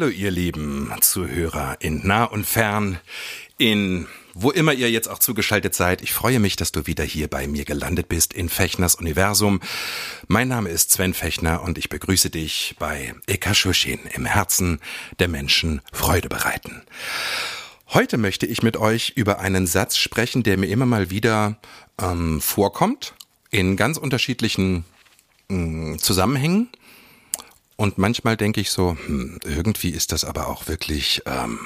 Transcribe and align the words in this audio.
Hallo 0.00 0.12
ihr 0.12 0.30
lieben 0.30 0.90
Zuhörer 1.02 1.76
in 1.80 2.06
nah 2.06 2.24
und 2.24 2.46
fern, 2.46 2.98
in 3.58 4.06
wo 4.32 4.50
immer 4.50 4.72
ihr 4.72 4.90
jetzt 4.90 5.08
auch 5.08 5.18
zugeschaltet 5.18 5.74
seid. 5.74 6.00
Ich 6.00 6.14
freue 6.14 6.40
mich, 6.40 6.56
dass 6.56 6.72
du 6.72 6.86
wieder 6.86 7.04
hier 7.04 7.28
bei 7.28 7.46
mir 7.46 7.66
gelandet 7.66 8.08
bist 8.08 8.32
in 8.32 8.48
Fechners 8.48 8.94
Universum. 8.94 9.60
Mein 10.26 10.48
Name 10.48 10.70
ist 10.70 10.90
Sven 10.90 11.12
Fechner 11.12 11.60
und 11.62 11.76
ich 11.76 11.90
begrüße 11.90 12.30
dich 12.30 12.76
bei 12.78 13.14
Ekashushin 13.26 13.98
im 14.14 14.24
Herzen 14.24 14.80
der 15.18 15.28
Menschen 15.28 15.82
Freude 15.92 16.30
bereiten. 16.30 16.80
Heute 17.88 18.16
möchte 18.16 18.46
ich 18.46 18.62
mit 18.62 18.78
euch 18.78 19.12
über 19.16 19.40
einen 19.40 19.66
Satz 19.66 19.98
sprechen, 19.98 20.42
der 20.42 20.56
mir 20.56 20.68
immer 20.68 20.86
mal 20.86 21.10
wieder 21.10 21.60
ähm, 22.00 22.40
vorkommt, 22.40 23.12
in 23.50 23.76
ganz 23.76 23.98
unterschiedlichen 23.98 24.86
mh, 25.48 25.98
Zusammenhängen. 25.98 26.70
Und 27.80 27.96
manchmal 27.96 28.36
denke 28.36 28.60
ich 28.60 28.72
so, 28.72 28.98
hm, 29.06 29.40
irgendwie 29.42 29.88
ist 29.88 30.12
das 30.12 30.24
aber 30.24 30.48
auch 30.48 30.68
wirklich 30.68 31.22
ähm, 31.24 31.58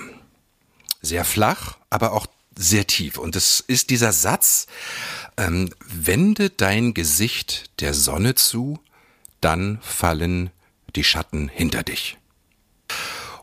sehr 1.02 1.24
flach, 1.24 1.76
aber 1.90 2.12
auch 2.12 2.28
sehr 2.54 2.86
tief. 2.86 3.18
Und 3.18 3.34
es 3.34 3.58
ist 3.58 3.90
dieser 3.90 4.12
Satz, 4.12 4.68
ähm, 5.36 5.70
wende 5.84 6.50
dein 6.50 6.94
Gesicht 6.94 7.80
der 7.80 7.94
Sonne 7.94 8.36
zu, 8.36 8.78
dann 9.40 9.80
fallen 9.82 10.50
die 10.94 11.02
Schatten 11.02 11.48
hinter 11.48 11.82
dich. 11.82 12.16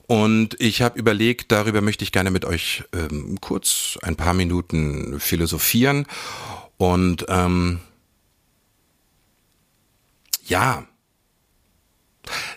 Und 0.07 0.55
ich 0.61 0.81
habe 0.81 0.97
überlegt, 0.97 1.51
darüber 1.51 1.81
möchte 1.81 2.05
ich 2.05 2.13
gerne 2.13 2.31
mit 2.31 2.45
euch 2.45 2.85
ähm, 2.93 3.37
kurz 3.41 3.99
ein 4.01 4.15
paar 4.15 4.33
Minuten 4.33 5.19
philosophieren. 5.19 6.05
Und 6.77 7.25
ähm, 7.27 7.81
ja, 10.45 10.87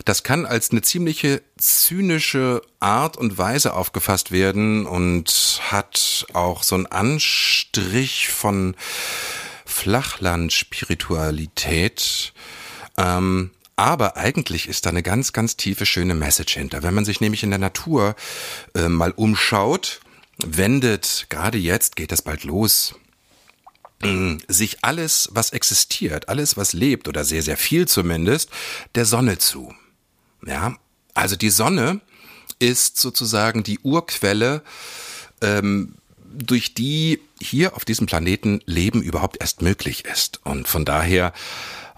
das 0.05 0.23
kann 0.23 0.45
als 0.45 0.71
eine 0.71 0.81
ziemliche 0.81 1.41
zynische 1.57 2.61
Art 2.79 3.17
und 3.17 3.37
Weise 3.37 3.73
aufgefasst 3.73 4.31
werden 4.31 4.85
und 4.85 5.59
hat 5.69 6.25
auch 6.33 6.63
so 6.63 6.75
einen 6.75 6.85
Anstrich 6.87 8.29
von 8.29 8.75
Flachland-Spiritualität. 9.65 12.31
Ähm, 12.97 13.51
aber 13.75 14.15
eigentlich 14.15 14.69
ist 14.69 14.85
da 14.85 14.91
eine 14.91 15.03
ganz, 15.03 15.33
ganz 15.33 15.57
tiefe, 15.57 15.85
schöne 15.85 16.15
Message 16.15 16.53
hinter. 16.53 16.83
Wenn 16.83 16.93
man 16.93 17.03
sich 17.03 17.19
nämlich 17.19 17.43
in 17.43 17.49
der 17.49 17.59
Natur 17.59 18.15
äh, 18.73 18.87
mal 18.87 19.11
umschaut, 19.11 19.99
wendet, 20.37 21.27
gerade 21.29 21.57
jetzt 21.57 21.95
geht 21.95 22.11
das 22.11 22.21
bald 22.21 22.43
los, 22.45 22.95
sich 24.47 24.83
alles, 24.83 25.29
was 25.31 25.51
existiert, 25.51 26.29
alles, 26.29 26.57
was 26.57 26.73
lebt 26.73 27.07
oder 27.07 27.23
sehr, 27.23 27.43
sehr 27.43 27.57
viel 27.57 27.87
zumindest, 27.87 28.49
der 28.95 29.05
Sonne 29.05 29.37
zu. 29.37 29.73
Ja, 30.45 30.75
also 31.13 31.35
die 31.35 31.49
Sonne 31.49 32.01
ist 32.59 32.97
sozusagen 32.97 33.63
die 33.63 33.79
Urquelle, 33.79 34.61
ähm, 35.41 35.95
durch 36.23 36.73
die 36.73 37.21
hier 37.41 37.75
auf 37.75 37.85
diesem 37.85 38.07
Planeten 38.07 38.61
Leben 38.65 39.01
überhaupt 39.01 39.37
erst 39.39 39.61
möglich 39.61 40.05
ist. 40.05 40.41
Und 40.45 40.67
von 40.67 40.85
daher 40.85 41.33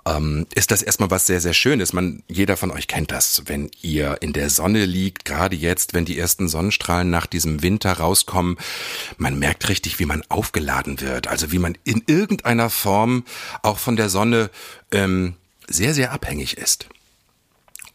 ähm, 0.07 0.47
ist 0.53 0.72
das 0.72 0.81
erstmal 0.81 1.12
was 1.12 1.28
sehr, 1.28 1.41
sehr 1.41 1.53
Schönes. 1.53 1.94
Man, 1.94 2.23
jeder 2.28 2.57
von 2.57 2.72
euch 2.72 2.88
kennt 2.88 3.12
das, 3.12 3.44
wenn 3.45 3.69
ihr 3.81 4.18
in 4.22 4.34
der 4.34 4.50
Sonne 4.50 4.85
liegt, 4.85 5.25
gerade 5.25 5.56
jetzt, 5.56 5.94
wenn 5.94 6.06
die 6.06 6.18
ersten 6.18 6.47
Sonnenstrahlen 6.47 7.09
nach 7.09 7.25
diesem 7.25 7.62
Winter 7.63 7.94
rauskommen. 7.94 8.57
Man 9.18 9.40
merkt 9.40 9.69
richtig, 9.69 10.00
wie 10.00 10.06
man 10.06 10.23
aufgeladen 10.29 11.01
wird. 11.01 11.28
Also 11.28 11.51
wie 11.51 11.59
man 11.59 11.78
in 11.84 12.03
irgendeiner 12.07 12.69
Form 12.69 13.23
auch 13.62 13.79
von 13.79 13.95
der 13.95 14.09
Sonne 14.09 14.50
ähm, 14.91 15.35
sehr, 15.68 15.94
sehr 15.94 16.12
abhängig 16.12 16.57
ist. 16.57 16.88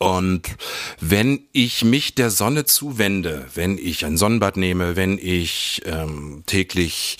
Und 0.03 0.57
wenn 0.99 1.47
ich 1.53 1.85
mich 1.85 2.17
der 2.17 2.31
Sonne 2.31 2.65
zuwende, 2.65 3.47
wenn 3.55 3.79
ich 3.79 4.05
ein 4.05 4.17
Sonnenbad 4.17 4.57
nehme, 4.57 4.97
wenn 4.97 5.17
ich 5.17 5.81
ähm, 5.85 6.43
täglich 6.47 7.19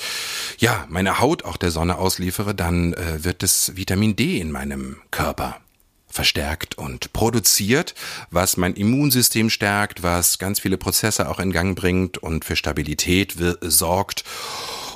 ja 0.59 0.85
meine 0.89 1.21
Haut 1.21 1.45
auch 1.45 1.57
der 1.57 1.71
Sonne 1.71 1.97
ausliefere, 1.99 2.57
dann 2.57 2.95
äh, 2.95 3.23
wird 3.23 3.45
das 3.45 3.77
Vitamin 3.77 4.17
D 4.17 4.41
in 4.41 4.51
meinem 4.51 4.97
Körper 5.13 5.61
verstärkt 6.09 6.77
und 6.77 7.13
produziert, 7.13 7.95
was 8.33 8.57
mein 8.57 8.75
Immunsystem 8.75 9.49
stärkt, 9.49 10.03
was 10.03 10.41
ganz 10.41 10.59
viele 10.59 10.77
Prozesse 10.77 11.29
auch 11.29 11.39
in 11.39 11.53
Gang 11.53 11.79
bringt 11.79 12.19
und 12.19 12.45
für 12.45 12.57
Stabilität 12.57 13.37
sorgt. 13.61 14.25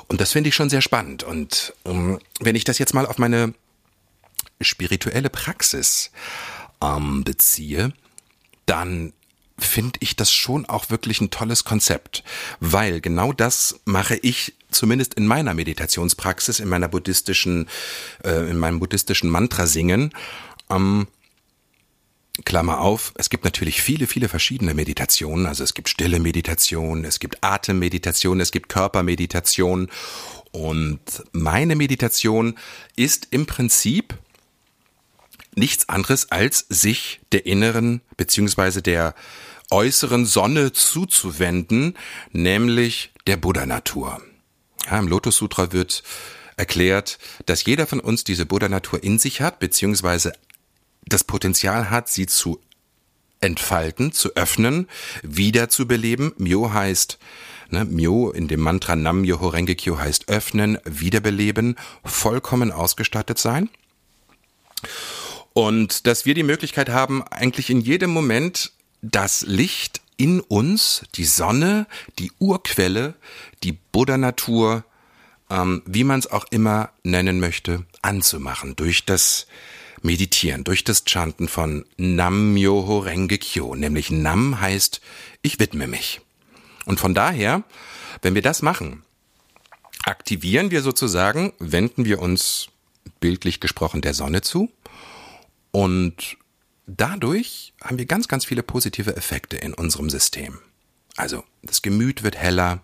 Und 0.09 0.19
das 0.19 0.33
finde 0.33 0.49
ich 0.49 0.55
schon 0.55 0.69
sehr 0.69 0.81
spannend. 0.81 1.23
Und 1.23 1.73
ähm, 1.85 2.19
wenn 2.41 2.57
ich 2.57 2.65
das 2.65 2.79
jetzt 2.79 2.93
mal 2.93 3.05
auf 3.05 3.17
meine 3.17 3.53
spirituelle 4.59 5.29
Praxis 5.29 6.11
ähm, 6.81 7.23
beziehe, 7.23 7.93
dann 8.65 9.13
finde 9.59 9.99
ich 10.01 10.15
das 10.15 10.31
schon 10.31 10.65
auch 10.65 10.89
wirklich 10.89 11.19
ein 11.19 11.31
tolles 11.31 11.63
Konzept, 11.63 12.23
weil 12.59 13.01
genau 13.01 13.33
das 13.33 13.79
mache 13.85 14.15
ich 14.15 14.53
zumindest 14.69 15.15
in 15.15 15.25
meiner 15.25 15.53
Meditationspraxis, 15.53 16.59
in 16.59 16.69
meiner 16.69 16.87
buddhistischen, 16.87 17.67
äh, 18.23 18.49
in 18.49 18.57
meinem 18.57 18.79
buddhistischen 18.79 19.29
Mantra 19.29 19.65
singen. 19.65 20.13
Ähm, 20.69 21.07
Klammer 22.45 22.81
auf, 22.81 23.13
es 23.15 23.31
gibt 23.31 23.45
natürlich 23.45 23.81
viele, 23.81 24.05
viele 24.05 24.29
verschiedene 24.29 24.75
Meditationen. 24.75 25.47
Also 25.47 25.63
es 25.63 25.73
gibt 25.73 25.89
stille 25.89 26.19
Meditation, 26.19 27.03
es 27.03 27.19
gibt 27.19 27.43
Atemmeditation, 27.43 28.39
es 28.39 28.51
gibt 28.51 28.69
Körpermeditation. 28.69 29.89
Und 30.51 30.99
meine 31.31 31.75
Meditation 31.75 32.57
ist 32.95 33.27
im 33.31 33.47
Prinzip 33.47 34.13
nichts 35.57 35.89
anderes 35.89 36.31
als 36.31 36.65
sich 36.69 37.19
der 37.31 37.45
inneren 37.45 38.01
beziehungsweise 38.15 38.81
der 38.81 39.15
äußeren 39.69 40.25
Sonne 40.25 40.71
zuzuwenden, 40.71 41.97
nämlich 42.31 43.11
der 43.25 43.37
Buddha-Natur. 43.37 44.21
Ja, 44.85 44.99
Im 44.99 45.07
Lotus 45.07 45.37
Sutra 45.37 45.73
wird 45.73 46.03
erklärt, 46.55 47.19
dass 47.45 47.65
jeder 47.65 47.85
von 47.85 47.99
uns 47.99 48.23
diese 48.23 48.45
Buddha-Natur 48.45 49.03
in 49.03 49.19
sich 49.19 49.41
hat, 49.41 49.59
beziehungsweise 49.59 50.33
das 51.05 51.23
Potenzial 51.23 51.89
hat, 51.89 52.09
sie 52.09 52.25
zu 52.25 52.61
entfalten, 53.39 54.11
zu 54.11 54.35
öffnen, 54.35 54.87
wiederzubeleben. 55.21 56.33
Myo 56.37 56.73
heißt, 56.73 57.19
ne, 57.69 57.85
Myo 57.85 58.31
in 58.31 58.47
dem 58.47 58.61
Mantra 58.61 58.95
Nam 58.95 59.21
Myoho 59.21 59.49
Renge 59.49 59.75
Kyo 59.75 59.99
heißt 59.99 60.29
öffnen, 60.29 60.79
wiederbeleben, 60.85 61.75
vollkommen 62.03 62.71
ausgestattet 62.71 63.37
sein. 63.37 63.69
Und 65.57 66.05
dass 66.05 66.27
wir 66.27 66.35
die 66.35 66.43
Möglichkeit 66.43 66.89
haben, 66.89 67.23
eigentlich 67.23 67.71
in 67.71 67.81
jedem 67.81 68.11
Moment 68.11 68.73
das 69.01 69.41
Licht 69.41 70.01
in 70.15 70.39
uns, 70.39 71.01
die 71.15 71.25
Sonne, 71.25 71.87
die 72.19 72.31
Urquelle, 72.37 73.15
die 73.63 73.71
Buddha-Natur, 73.71 74.85
ähm, 75.49 75.81
wie 75.87 76.03
man 76.03 76.19
es 76.19 76.27
auch 76.27 76.45
immer 76.51 76.91
nennen 77.01 77.39
möchte, 77.39 77.87
anzumachen 78.03 78.75
durch 78.75 79.03
das 79.05 79.47
Meditieren, 80.03 80.63
durch 80.63 80.83
das 80.83 81.05
Chanten 81.07 81.47
von 81.47 81.85
Nam 81.97 82.53
Myoho 82.53 82.99
Renge 82.99 83.39
Kyo. 83.39 83.73
Nämlich 83.73 84.11
Nam 84.11 84.61
heißt, 84.61 85.01
ich 85.41 85.59
widme 85.59 85.87
mich. 85.87 86.21
Und 86.85 86.99
von 86.99 87.15
daher, 87.15 87.63
wenn 88.21 88.35
wir 88.35 88.43
das 88.43 88.61
machen, 88.61 89.01
aktivieren 90.03 90.69
wir 90.69 90.83
sozusagen, 90.83 91.51
wenden 91.57 92.05
wir 92.05 92.19
uns 92.19 92.67
bildlich 93.19 93.59
gesprochen 93.59 94.01
der 94.01 94.13
Sonne 94.13 94.41
zu 94.41 94.69
und 95.71 96.37
dadurch 96.85 97.73
haben 97.81 97.97
wir 97.97 98.05
ganz, 98.05 98.27
ganz 98.27 98.45
viele 98.45 98.63
positive 98.63 99.15
Effekte 99.15 99.57
in 99.57 99.73
unserem 99.73 100.09
System. 100.09 100.59
Also 101.15 101.43
das 101.63 101.81
Gemüt 101.81 102.23
wird 102.23 102.35
heller, 102.35 102.81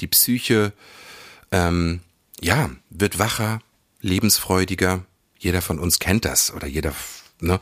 die 0.00 0.06
Psyche 0.06 0.72
ähm, 1.50 2.00
ja 2.40 2.70
wird 2.90 3.18
wacher, 3.18 3.60
lebensfreudiger. 4.00 5.04
Jeder 5.38 5.62
von 5.62 5.78
uns 5.78 5.98
kennt 5.98 6.24
das 6.24 6.52
oder 6.52 6.66
jeder 6.66 6.94
ne, 7.40 7.60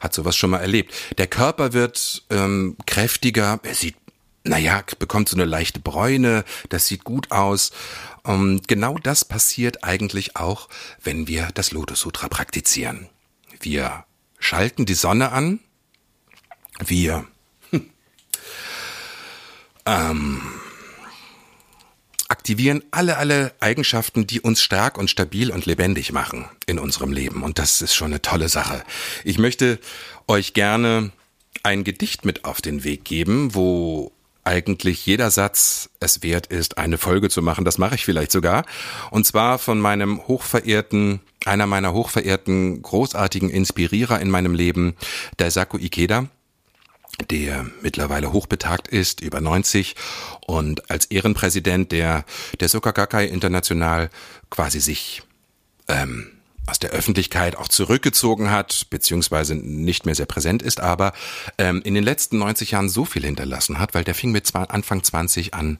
hat 0.00 0.14
sowas 0.14 0.36
schon 0.36 0.50
mal 0.50 0.60
erlebt. 0.60 0.92
Der 1.18 1.26
Körper 1.26 1.72
wird 1.72 2.24
ähm, 2.30 2.76
kräftiger, 2.86 3.60
er 3.62 3.74
sieht, 3.74 3.96
naja, 4.44 4.82
bekommt 4.98 5.28
so 5.28 5.36
eine 5.36 5.44
leichte 5.44 5.80
Bräune, 5.80 6.44
das 6.70 6.86
sieht 6.86 7.04
gut 7.04 7.30
aus. 7.30 7.70
Und 8.22 8.66
genau 8.68 8.98
das 8.98 9.24
passiert 9.24 9.84
eigentlich 9.84 10.36
auch, 10.36 10.68
wenn 11.02 11.28
wir 11.28 11.48
das 11.54 11.72
Lotus 11.72 12.00
Sutra 12.00 12.28
praktizieren. 12.28 13.08
Wir 13.60 14.04
schalten 14.38 14.86
die 14.86 14.94
Sonne 14.94 15.32
an 15.32 15.60
Wir 16.84 17.26
ähm, 19.86 20.40
aktivieren 22.28 22.84
alle, 22.90 23.16
alle 23.16 23.52
Eigenschaften, 23.58 24.26
die 24.26 24.40
uns 24.40 24.62
stark 24.62 24.98
und 24.98 25.10
stabil 25.10 25.50
und 25.50 25.66
lebendig 25.66 26.12
machen 26.12 26.46
in 26.66 26.78
unserem 26.78 27.12
Leben. 27.12 27.42
Und 27.42 27.58
das 27.58 27.82
ist 27.82 27.94
schon 27.94 28.08
eine 28.08 28.22
tolle 28.22 28.48
Sache. 28.48 28.84
Ich 29.24 29.38
möchte 29.38 29.80
euch 30.26 30.52
gerne 30.52 31.10
ein 31.62 31.84
Gedicht 31.84 32.24
mit 32.24 32.44
auf 32.44 32.60
den 32.60 32.84
Weg 32.84 33.04
geben, 33.04 33.54
wo 33.54 34.12
eigentlich 34.44 35.04
jeder 35.04 35.30
Satz 35.30 35.90
es 36.00 36.22
wert 36.22 36.46
ist, 36.46 36.78
eine 36.78 36.96
Folge 36.96 37.28
zu 37.28 37.42
machen. 37.42 37.64
Das 37.64 37.76
mache 37.76 37.96
ich 37.96 38.04
vielleicht 38.04 38.32
sogar. 38.32 38.64
Und 39.10 39.26
zwar 39.26 39.58
von 39.58 39.78
meinem 39.78 40.26
hochverehrten, 40.26 41.20
einer 41.48 41.66
meiner 41.66 41.92
hochverehrten, 41.92 42.82
großartigen 42.82 43.50
Inspirierer 43.50 44.20
in 44.20 44.30
meinem 44.30 44.54
Leben, 44.54 44.94
der 45.38 45.50
Saku 45.50 45.78
Ikeda 45.78 46.28
der 47.30 47.66
mittlerweile 47.82 48.32
hochbetagt 48.32 48.88
ist, 48.88 49.20
über 49.20 49.40
90 49.40 49.96
und 50.46 50.90
als 50.90 51.06
Ehrenpräsident 51.06 51.90
der, 51.90 52.24
der 52.60 52.68
Sokagakai 52.68 53.26
International 53.26 54.10
quasi 54.50 54.80
sich 54.80 55.22
ähm, 55.88 56.30
aus 56.66 56.78
der 56.78 56.90
Öffentlichkeit 56.90 57.56
auch 57.56 57.68
zurückgezogen 57.68 58.50
hat, 58.50 58.86
beziehungsweise 58.90 59.54
nicht 59.54 60.06
mehr 60.06 60.14
sehr 60.14 60.26
präsent 60.26 60.62
ist, 60.62 60.80
aber 60.80 61.12
ähm, 61.56 61.80
in 61.82 61.94
den 61.94 62.04
letzten 62.04 62.38
90 62.38 62.72
Jahren 62.72 62.88
so 62.88 63.04
viel 63.04 63.24
hinterlassen 63.24 63.78
hat, 63.78 63.94
weil 63.94 64.04
der 64.04 64.14
fing 64.14 64.32
mit 64.32 64.54
Anfang 64.54 65.02
20 65.02 65.54
an, 65.54 65.78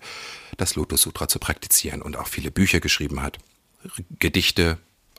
das 0.57 0.75
Lotus 0.75 1.03
Sutra 1.03 1.29
zu 1.29 1.39
praktizieren 1.39 2.03
und 2.03 2.17
auch 2.17 2.27
viele 2.27 2.51
Bücher 2.51 2.81
geschrieben 2.81 3.23
hat. 3.23 3.39
Gedichte, 4.19 4.79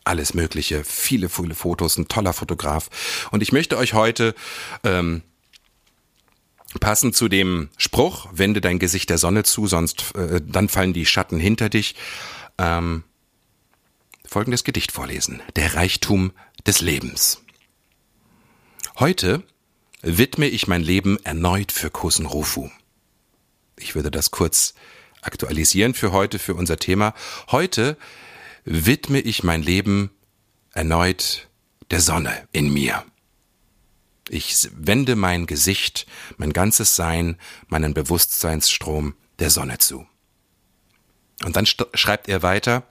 alles 0.10 0.34
Mögliche, 0.34 0.84
viele, 0.84 1.30
viele 1.30 1.54
Fotos, 1.54 1.98
ein 1.98 2.08
toller 2.08 2.34
Fotograf. 2.34 3.28
Und 3.32 3.42
ich 3.42 3.52
möchte 3.52 3.78
euch 3.78 3.94
heute 3.94 4.34
ähm, 4.84 5.22
passend 6.80 7.16
zu 7.16 7.28
dem 7.28 7.70
Spruch, 7.78 8.28
wende 8.32 8.60
dein 8.60 8.80
Gesicht 8.80 9.12
der 9.12 9.20
Sonne 9.20 9.44
zu, 9.44 9.68
sonst 9.68 10.16
äh, 10.16 10.42
dann 10.44 10.68
fallen 10.68 10.94
die 10.94 11.06
Schatten 11.06 11.40
hinter 11.40 11.70
dich, 11.70 11.96
ähm, 12.58 13.04
folgendes 14.26 14.64
Gedicht 14.64 14.92
vorlesen. 14.92 15.42
Der 15.56 15.76
Reichtum 15.76 16.32
des 16.66 16.82
Lebens. 16.82 17.42
Heute 18.98 19.44
widme 20.02 20.48
ich 20.48 20.68
mein 20.68 20.82
Leben 20.82 21.18
erneut 21.24 21.72
für 21.72 21.92
Kosen 21.92 22.26
Rufu. 22.26 22.70
Ich 23.78 23.94
würde 23.94 24.10
das 24.10 24.32
kurz 24.32 24.74
aktualisieren 25.22 25.94
für 25.94 26.12
heute, 26.12 26.40
für 26.40 26.56
unser 26.56 26.78
Thema. 26.78 27.14
Heute 27.52 27.96
widme 28.70 29.20
ich 29.20 29.44
mein 29.44 29.64
Leben 29.64 30.12
erneut 30.74 31.50
der 31.90 32.02
Sonne 32.02 32.48
in 32.52 32.72
mir. 32.72 33.04
Ich 34.30 34.70
wende 34.76 35.16
mein 35.16 35.48
Gesicht, 35.48 36.06
mein 36.38 36.54
ganzes 36.54 36.96
Sein, 36.96 37.38
meinen 37.68 37.96
Bewusstseinsstrom 37.96 39.16
der 39.40 39.50
Sonne 39.50 39.80
zu. 39.80 40.06
Und 41.44 41.56
dann 41.56 41.66
schreibt 41.66 42.30
er 42.30 42.44
weiter, 42.44 42.84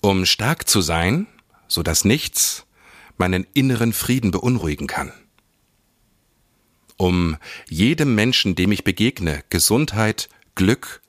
um 0.00 0.26
stark 0.26 0.68
zu 0.68 0.80
sein, 0.80 1.26
so 1.66 1.82
dass 1.82 2.04
nichts 2.04 2.64
meinen 3.16 3.48
inneren 3.52 3.92
Frieden 3.92 4.30
beunruhigen 4.30 4.86
kann. 4.86 5.12
Um 6.96 7.36
jedem 7.68 8.14
Menschen, 8.14 8.54
dem 8.54 8.70
ich 8.70 8.84
begegne, 8.84 9.42
Gesundheit, 9.50 10.28
Glück 10.54 11.02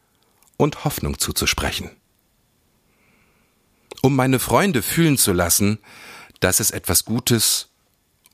und 0.57 0.85
Hoffnung 0.85 1.19
zuzusprechen. 1.19 1.91
Um 4.06 4.16
meine 4.16 4.38
Freunde 4.38 4.84
fühlen 4.84 5.18
zu 5.18 5.34
lassen, 5.34 5.80
dass 6.40 6.60
es 6.60 6.69
etwas 6.69 7.06
Gutes 7.06 7.69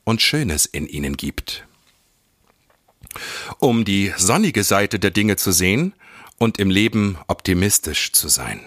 und 0.04 0.20
Schönes 0.20 0.66
in 0.66 0.86
ihnen 0.86 1.16
gibt. 1.16 1.66
Um 3.58 3.84
die 3.86 4.12
sonnige 4.18 4.64
Seite 4.64 4.98
der 4.98 5.10
Dinge 5.10 5.36
zu 5.36 5.50
sehen 5.50 5.94
und 6.36 6.58
im 6.58 6.68
Leben 6.68 7.16
optimistisch 7.26 8.12
zu 8.12 8.28
sein 8.28 8.60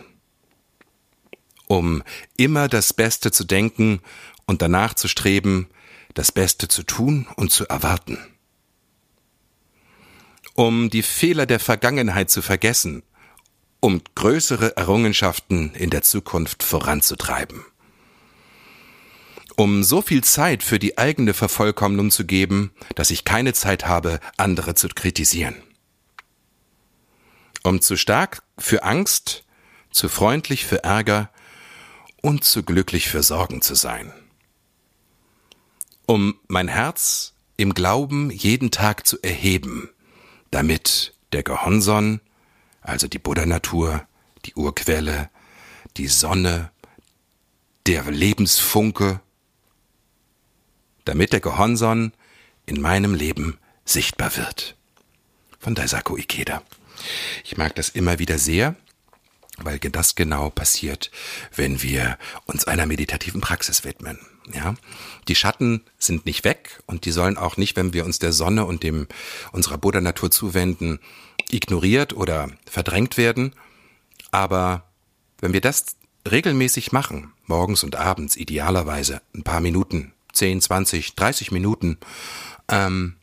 um 1.67 2.03
immer 2.37 2.67
das 2.67 2.93
Beste 2.93 3.31
zu 3.31 3.43
denken 3.43 4.01
und 4.45 4.61
danach 4.61 4.93
zu 4.93 5.07
streben, 5.07 5.67
das 6.13 6.31
Beste 6.31 6.67
zu 6.67 6.83
tun 6.83 7.27
und 7.35 7.51
zu 7.51 7.67
erwarten. 7.67 8.19
Um 10.53 10.89
die 10.89 11.01
Fehler 11.01 11.45
der 11.45 11.59
Vergangenheit 11.59 12.29
zu 12.29 12.41
vergessen, 12.41 13.03
um 13.85 14.01
größere 14.15 14.77
Errungenschaften 14.77 15.75
in 15.75 15.91
der 15.91 16.01
Zukunft 16.01 16.63
voranzutreiben. 16.63 17.63
Um 19.57 19.83
so 19.83 20.01
viel 20.01 20.23
Zeit 20.23 20.63
für 20.63 20.79
die 20.79 20.97
eigene 20.97 21.35
Vervollkommnung 21.35 22.09
zu 22.09 22.25
geben, 22.25 22.71
dass 22.95 23.11
ich 23.11 23.25
keine 23.25 23.53
Zeit 23.53 23.85
habe, 23.85 24.19
andere 24.37 24.73
zu 24.73 24.87
kritisieren. 24.87 25.53
Um 27.61 27.79
zu 27.79 27.95
stark 27.95 28.41
für 28.57 28.81
Angst, 28.81 29.43
zu 29.91 30.09
freundlich 30.09 30.65
für 30.65 30.83
Ärger, 30.83 31.29
und 32.23 32.43
zu 32.43 32.63
glücklich 32.63 33.07
für 33.07 33.21
Sorgen 33.21 33.61
zu 33.61 33.75
sein. 33.75 34.11
Um 36.07 36.39
mein 36.47 36.69
Herz 36.69 37.35
im 37.55 37.75
Glauben 37.75 38.31
jeden 38.31 38.71
Tag 38.71 39.05
zu 39.05 39.21
erheben, 39.21 39.91
damit 40.49 41.13
der 41.33 41.43
Gehonson, 41.43 42.19
also 42.85 43.07
die 43.07 43.19
Buddha-Natur, 43.19 44.07
die 44.45 44.53
Urquelle, 44.53 45.29
die 45.97 46.07
Sonne, 46.07 46.71
der 47.87 48.03
Lebensfunke, 48.03 49.19
damit 51.03 51.33
der 51.33 51.39
Gehonson 51.39 52.13
in 52.65 52.81
meinem 52.81 53.13
Leben 53.13 53.57
sichtbar 53.85 54.35
wird. 54.37 54.75
Von 55.59 55.75
Daisaku 55.75 56.17
Ikeda. 56.17 56.63
Ich 57.43 57.57
mag 57.57 57.75
das 57.75 57.89
immer 57.89 58.19
wieder 58.19 58.37
sehr, 58.37 58.75
weil 59.57 59.79
das 59.79 60.15
genau 60.15 60.49
passiert, 60.49 61.11
wenn 61.55 61.81
wir 61.81 62.17
uns 62.45 62.65
einer 62.65 62.85
meditativen 62.85 63.41
Praxis 63.41 63.83
widmen. 63.83 64.19
Ja, 64.53 64.75
die 65.27 65.35
Schatten 65.35 65.81
sind 65.97 66.27
nicht 66.27 66.43
weg 66.43 66.83
und 66.85 67.05
die 67.05 67.11
sollen 67.11 67.37
auch 67.37 67.57
nicht, 67.57 67.75
wenn 67.75 67.93
wir 67.93 68.05
uns 68.05 68.19
der 68.19 68.31
Sonne 68.31 68.65
und 68.65 68.83
dem 68.83 69.07
unserer 69.51 69.79
Buddha-Natur 69.79 70.29
zuwenden, 70.29 70.99
ignoriert 71.55 72.13
oder 72.13 72.49
verdrängt 72.65 73.17
werden. 73.17 73.53
Aber 74.31 74.83
wenn 75.39 75.53
wir 75.53 75.61
das 75.61 75.95
regelmäßig 76.29 76.91
machen, 76.91 77.33
morgens 77.45 77.83
und 77.83 77.95
abends 77.95 78.35
idealerweise 78.35 79.21
ein 79.33 79.43
paar 79.43 79.61
Minuten, 79.61 80.13
10, 80.33 80.61
20, 80.61 81.15
30 81.15 81.51
Minuten, 81.51 81.97
ähm, 82.67 83.15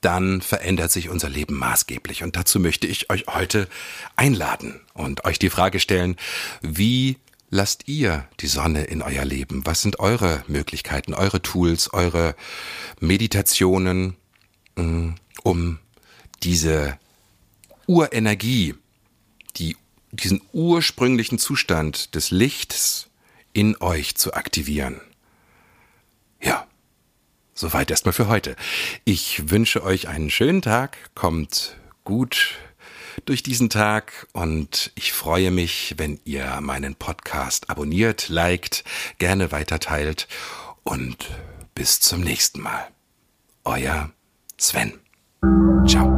dann 0.00 0.40
verändert 0.40 0.92
sich 0.92 1.08
unser 1.08 1.28
Leben 1.28 1.56
maßgeblich. 1.56 2.22
Und 2.22 2.36
dazu 2.36 2.60
möchte 2.60 2.86
ich 2.86 3.10
euch 3.10 3.26
heute 3.28 3.68
einladen 4.14 4.80
und 4.94 5.24
euch 5.24 5.38
die 5.38 5.50
Frage 5.50 5.80
stellen, 5.80 6.16
wie 6.62 7.16
lasst 7.50 7.88
ihr 7.88 8.28
die 8.40 8.46
Sonne 8.46 8.84
in 8.84 9.02
euer 9.02 9.24
Leben? 9.24 9.64
Was 9.64 9.82
sind 9.82 9.98
eure 9.98 10.44
Möglichkeiten, 10.46 11.14
eure 11.14 11.42
Tools, 11.42 11.92
eure 11.92 12.34
Meditationen, 13.00 14.16
mm, 14.76 15.10
um 15.42 15.78
diese 16.42 16.98
Urenergie, 17.86 18.74
die, 19.56 19.76
diesen 20.10 20.42
ursprünglichen 20.52 21.38
Zustand 21.38 22.14
des 22.14 22.30
Lichts 22.30 23.08
in 23.52 23.76
euch 23.80 24.16
zu 24.16 24.34
aktivieren? 24.34 25.00
Ja, 26.40 26.66
Soweit 27.58 27.90
erstmal 27.90 28.12
für 28.12 28.28
heute. 28.28 28.54
Ich 29.06 29.48
wünsche 29.50 29.82
euch 29.82 30.08
einen 30.08 30.28
schönen 30.28 30.60
Tag, 30.60 30.98
kommt 31.14 31.78
gut 32.04 32.56
durch 33.24 33.42
diesen 33.42 33.70
Tag 33.70 34.26
und 34.34 34.92
ich 34.94 35.14
freue 35.14 35.50
mich, 35.50 35.94
wenn 35.96 36.20
ihr 36.26 36.60
meinen 36.60 36.96
Podcast 36.96 37.70
abonniert, 37.70 38.28
liked, 38.28 38.84
gerne 39.16 39.52
weiterteilt 39.52 40.28
und 40.84 41.30
bis 41.74 42.00
zum 42.00 42.20
nächsten 42.20 42.60
Mal. 42.60 42.88
Euer 43.64 44.10
Sven. 44.58 45.00
Ciao. 45.86 46.15